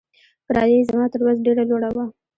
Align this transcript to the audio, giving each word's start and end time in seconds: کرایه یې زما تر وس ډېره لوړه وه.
کرایه 0.45 0.77
یې 0.79 0.87
زما 0.89 1.03
تر 1.11 1.19
وس 1.23 1.37
ډېره 1.45 1.63
لوړه 1.69 1.89
وه. 1.95 2.05